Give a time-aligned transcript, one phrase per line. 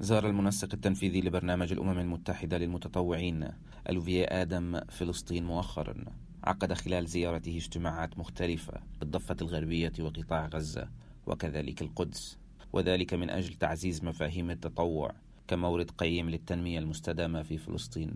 [0.00, 3.48] زار المنسق التنفيذي لبرنامج الأمم المتحدة للمتطوعين
[3.90, 5.94] ألوفي آدم فلسطين مؤخرا.
[6.44, 10.88] عقد خلال زيارته اجتماعات مختلفة بالضفة الغربية وقطاع غزة
[11.26, 12.38] وكذلك القدس.
[12.72, 15.12] وذلك من أجل تعزيز مفاهيم التطوع
[15.48, 18.14] كمورد قيم للتنمية المستدامة في فلسطين.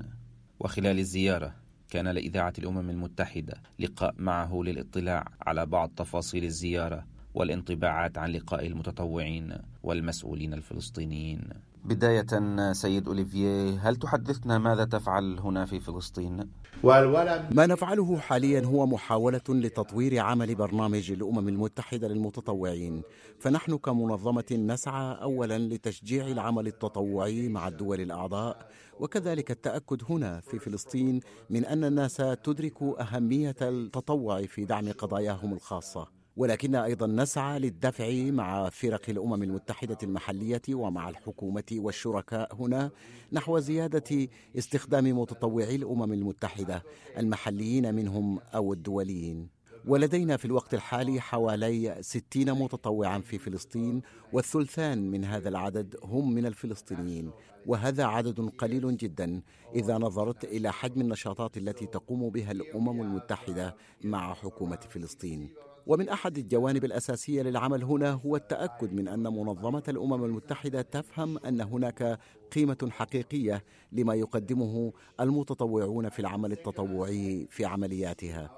[0.60, 1.54] وخلال الزيارة
[1.90, 9.58] كان لإذاعة الأمم المتحدة لقاء معه للاطلاع على بعض تفاصيل الزيارة والانطباعات عن لقاء المتطوعين
[9.82, 11.48] والمسؤولين الفلسطينيين.
[11.84, 12.26] بداية
[12.72, 16.50] سيد أوليفييه هل تحدثنا ماذا تفعل هنا في فلسطين؟
[16.84, 23.02] ما نفعله حاليا هو محاولة لتطوير عمل برنامج الأمم المتحدة للمتطوعين.
[23.38, 28.68] فنحن كمنظمة نسعى أولا لتشجيع العمل التطوعي مع الدول الأعضاء
[29.00, 31.20] وكذلك التأكد هنا في فلسطين
[31.50, 36.17] من أن الناس تدرك أهمية التطوع في دعم قضاياهم الخاصة.
[36.38, 42.90] ولكن أيضا نسعى للدفع مع فرق الأمم المتحدة المحلية ومع الحكومة والشركاء هنا
[43.32, 46.82] نحو زيادة استخدام متطوعي الأمم المتحدة.
[47.18, 49.48] المحليين منهم أو الدوليين.
[49.86, 56.46] ولدينا في الوقت الحالي حوالي ستين متطوعا في فلسطين والثلثان من هذا العدد هم من
[56.46, 57.30] الفلسطينيين.
[57.66, 59.42] وهذا عدد قليل جدا
[59.74, 65.67] إذا نظرت إلى حجم النشاطات التي تقوم بها الأمم المتحدة مع حكومة فلسطين.
[65.88, 71.60] ومن أحد الجوانب الأساسية للعمل هنا هو التأكد من أن منظمة الأمم المتحدة تفهم أن
[71.60, 72.18] هناك
[72.52, 78.50] قيمة حقيقية لما يقدمه المتطوعون في العمل التطوعي في عملياتها.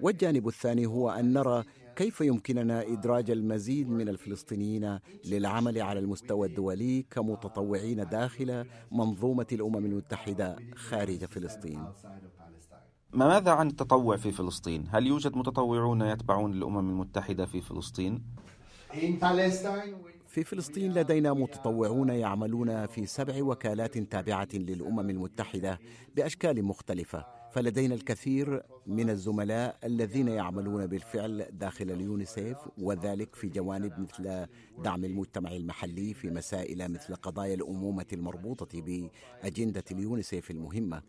[0.00, 1.64] والجانب الثاني هو أن نرى
[1.96, 10.56] كيف يمكننا إدراج المزيد من الفلسطينيين للعمل على المستوى الدولي كمتطوعين داخل منظومة الأمم المتحدة
[10.74, 11.84] خارج فلسطين.
[13.16, 18.22] ماذا عن التطوع في فلسطين؟ هل يوجد متطوعون يتبعون الأمم المتحدة في فلسطين؟
[20.26, 25.78] في فلسطين لدينا متطوعون يعملون في سبع وكالات تابعة للأمم المتحدة
[26.16, 34.46] بأشكال مختلفة فلدينا الكثير من الزملاء الذين يعملون بالفعل داخل اليونيسيف وذلك في جوانب مثل
[34.84, 41.02] دعم المجتمع المحلي في مسائل مثل قضايا الأمومة المربوطة بأجندة اليونيسيف المهمة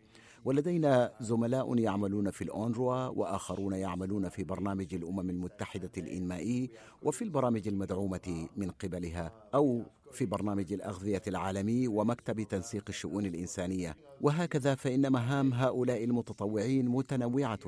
[0.48, 6.70] ولدينا زملاء يعملون في الأونروا وآخرون يعملون في برنامج الأمم المتحدة الإنمائي
[7.02, 14.76] وفي البرامج المدعومة من قبلها أو في برنامج الأغذية العالمي ومكتب تنسيق الشؤون الإنسانية وهكذا
[14.76, 17.60] فإن مهام هؤلاء المتطوعين متنوعة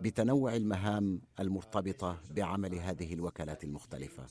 [0.00, 4.26] بتنوع المهام المرتبطة بعمل هذه الوكالات المختلفة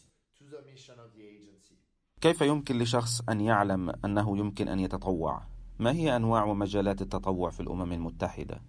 [2.22, 7.60] كيف يمكن لشخص أن يعلم أنه يمكن أن يتطوع؟ ما هي أنواع ومجالات التطوع في
[7.60, 8.62] الأمم المتحدة؟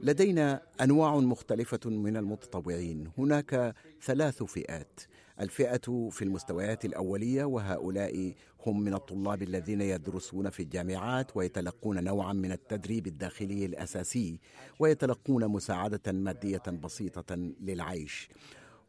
[0.00, 3.10] لدينا أنواع مختلفة من المتطوعين.
[3.18, 5.00] هناك ثلاث فئات.
[5.40, 8.34] الفئة في المستويات الأولية وهؤلاء
[8.66, 14.40] هم من الطلاب الذين يدرسون في الجامعات ويتلقون نوعا من التدريب الداخلي الأساسي
[14.78, 18.28] ويتلقون مساعدة مادية بسيطة للعيش.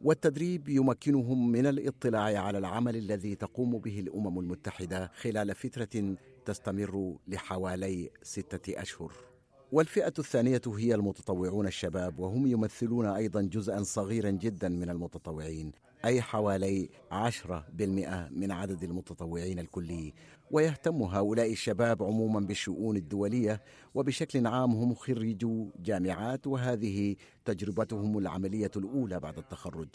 [0.04, 8.10] والتدريب يمكنهم من الاطلاع على العمل الذي تقوم به الأمم المتحدة خلال فترة تستمر لحوالي
[8.24, 9.31] ستة أشهر.
[9.72, 15.72] والفئة الثانية هي المتطوعون الشباب وهم يمثلون أيضا جزءا صغيرا جدا من المتطوعين
[16.06, 20.14] أي حوالي 10% من عدد المتطوعين الكلي.
[20.52, 23.62] ويهتم هؤلاء الشباب عموما بالشؤون الدولية
[23.96, 27.16] وبشكل عام هم خريجو جامعات وهذه
[27.46, 29.90] تجربتهم العملية الأولى بعد التخرج.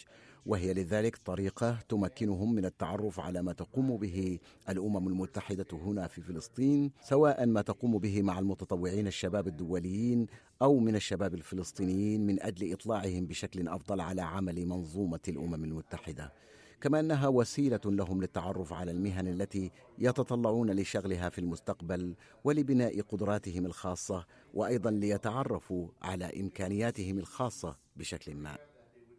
[0.47, 6.91] وهي لذلك طريقة تمكنهم من التعرف على ما تقوم به الأمم المتحدة هنا في فلسطين
[7.03, 10.27] سواء ما تقوم به مع المتطوعين الشباب الدوليين
[10.63, 16.33] أو من الشباب الفلسطينيين من أجل إطلاعهم بشكل أفضل على عمل منظومة الأمم المتحدة.
[16.81, 22.15] كما أنها وسيلة لهم للتعرف على المهن التي يتطلعون لشغلها في المستقبل
[22.45, 28.76] ولبناء قدراتهم الخاصة وأيضا ليتعرفوا على إمكانياتهم الخاصة بشكل ما.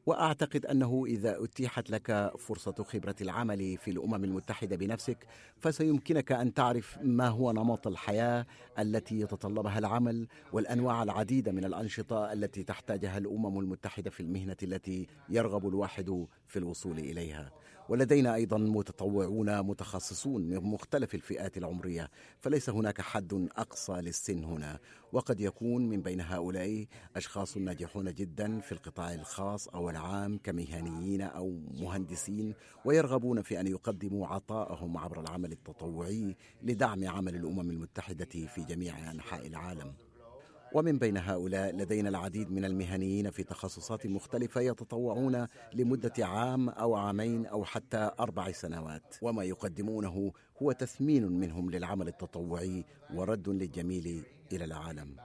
[0.07, 6.97] وأعتقد أنه إذا أتيحت لك فرصة خبرة العمل في الأمم المتحدة بنفسك فسيمكنك أن تعرف
[7.01, 8.45] ما هو نمط الحياة
[8.79, 15.67] التي يتطلبها العمل والأنواع العديدة من الأنشطة التي تحتاجها الأمم المتحدة في المهنة التي يرغب
[15.67, 17.51] الواحد في الوصول إليها.
[17.89, 24.79] ولدينا أيضا متطوعون متخصصون من مختلف الفئات العمرية فليس هناك حد أقصى للسن هنا.
[25.11, 31.59] وقد يكون من بين هؤلاء أشخاص ناجحون جدا في القطاع الخاص أو العام كمهنيين أو
[31.81, 32.53] مهندسين
[32.85, 39.47] ويرغبون في أن يقدموا عطاءهم عبر العمل التطوعي لدعم عمل الأمم المتحدة في جميع أنحاء
[39.47, 39.93] العالم.
[40.73, 47.45] ومن بين هؤلاء لدينا العديد من المهنيين في تخصصات مختلفة يتطوعون لمدة عام أو عامين
[47.45, 49.15] أو حتى أربع سنوات.
[49.21, 55.15] وما يقدمونه هو تثمين منهم للعمل التطوعي ورد للجميل إلى العالم.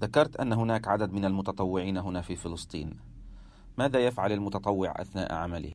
[0.00, 2.96] ذكرت أن هناك عدد من المتطوعين هنا في فلسطين.
[3.78, 5.72] ماذا يفعل المتطوع أثناء عمله؟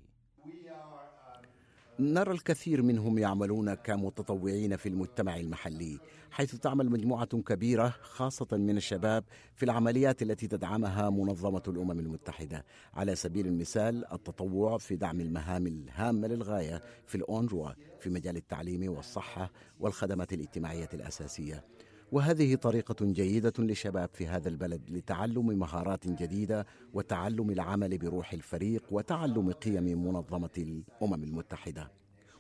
[2.00, 6.00] نرى الكثير منهم يعملون كمتطوعين في المجتمع المحلي
[6.31, 9.24] حيث تعمل مجموعة كبيرة خاصة من الشباب
[9.56, 12.66] في العمليات التي تدعمها منظمة الأمم المتحدة.
[12.94, 17.69] على سبيل المثال التطوع في دعم المهام الهامة للغاية في الأونروا
[18.00, 21.66] في مجال التعليم والصحة والخدمات الاجتماعية الأساسية.
[22.11, 29.51] وهذه طريقة جيدة للشباب في هذا البلد لتعلم مهارات جديدة وتعلم العمل بروح الفريق وتعلم
[29.51, 31.91] قيم منظمة الأمم المتحدة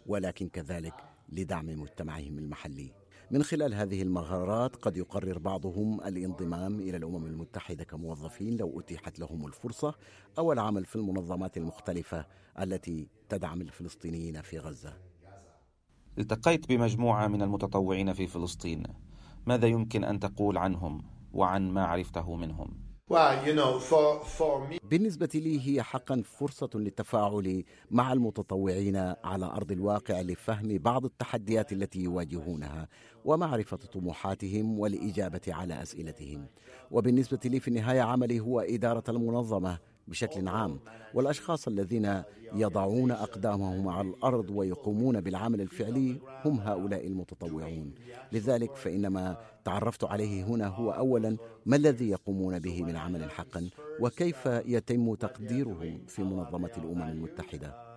[0.05, 0.93] ولكن كذلك
[1.29, 2.91] لدعم مجتمعهم المحلي
[3.31, 9.47] من خلال هذه المهارات قد يقرر بعضهم الانضمام إلى الأمم المتحدة كموظفين لو أتيحت لهم
[9.47, 9.95] الفرصة
[10.37, 12.25] أو العمل في المنظمات المختلفة
[12.59, 14.93] التي تدعم الفلسطينيين في غزة.
[16.17, 18.83] التقيت بمجموعة من المتطوعين في فلسطين
[19.45, 21.03] ماذا يمكن أن تقول عنهم
[21.33, 22.89] وعن ما عرفته منهم؟
[24.89, 31.99] بالنسبة لي هي حقا فرصة للتفاعل مع المتطوعين على أرض الواقع لفهم بعض التحديات التي
[31.99, 32.87] يواجهونها
[33.25, 36.47] ومعرفة طموحاتهم والإجابة على أسئلتهم
[36.91, 40.79] وبالنسبة لي في النهاية عملي هو إدارة المنظمة بشكل عام
[41.13, 42.23] والأشخاص الذين
[42.53, 47.93] يضعون أقدامهم على الأرض ويقومون بالعمل الفعلي هم هؤلاء المتطوعون.
[48.31, 53.69] لذلك فإنما تعرفت عليه هنا هو اولا ما الذي يقومون به من عمل حقا
[53.99, 57.88] وكيف يتم تقديرهم في منظمة الأمم المتحدة.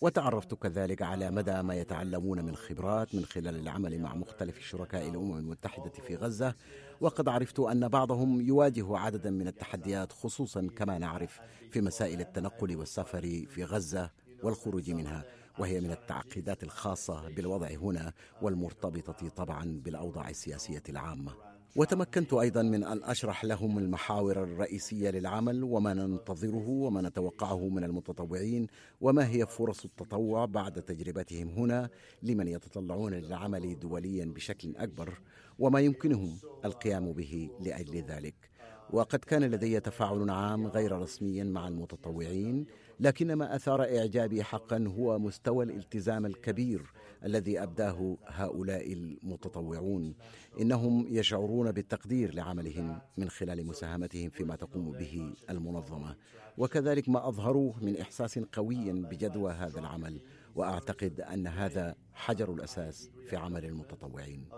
[0.00, 5.36] وتعرفت كذلك على مدى ما يتعلمون من خبرات من خلال العمل مع مختلف شركاء الأمم
[5.38, 6.54] المتحدة في غزة
[7.00, 13.46] وقد عرفت أن بعضهم يواجه عددا من التحديات خصوصا كما نعرف في مسائل التنقل والسفر
[13.48, 14.10] في غزة
[14.42, 15.24] والخروج منها
[15.58, 21.53] وهي من التعقيدات الخاصة بالوضع هنا والمرتبطة طبعا بالأوضاع السياسية العامة.
[21.76, 28.66] وتمكنت أيضا من أن أشرح لهم المحاور الرئيسية للعمل وما ننتظره وما نتوقعه من المتطوعين
[29.00, 31.90] وما هي فرص التطوع بعد تجربتهم هنا
[32.22, 35.20] لمن يتطلعون للعمل دوليا بشكل أكبر
[35.58, 38.34] وما يمكنهم القيام به لأجل ذلك.
[38.90, 42.66] وقد كان لدي تفاعل عام غير رسمي مع المتطوعين
[43.00, 46.92] لكن ما أثار إعجابي حقا هو مستوى الالتزام الكبير
[47.24, 50.14] الذي أبداه هؤلاء المتطوعون.
[50.60, 56.16] إنهم يشعرون بالتقدير لعملهم من خلال مساهمتهم فيما تقوم به المنظمة.
[56.58, 60.20] وكذلك ما اظهروه من إحساس قوي بجدوى هذا العمل
[60.54, 64.48] وأعتقد أن هذا حجر الأساس في عمل المتطوعين.